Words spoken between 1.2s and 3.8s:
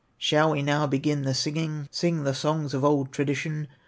the singing, Sing the songs of old tradition?